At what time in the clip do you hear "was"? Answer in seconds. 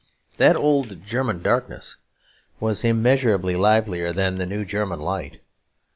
2.59-2.83